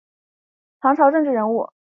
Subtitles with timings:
[0.79, 1.69] 唐朝政治人物。